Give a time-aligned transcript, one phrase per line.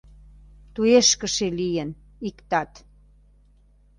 [0.73, 1.89] Туешкыше лийын—
[2.27, 2.71] иктат